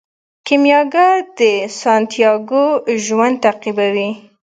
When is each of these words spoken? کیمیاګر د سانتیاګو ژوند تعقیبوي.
کیمیاګر 0.47 1.15
د 1.39 1.39
سانتیاګو 1.79 2.65
ژوند 3.05 3.35
تعقیبوي. 3.43 4.09